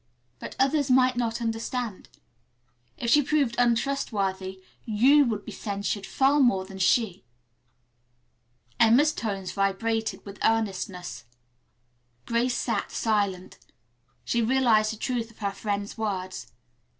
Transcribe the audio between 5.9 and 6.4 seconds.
far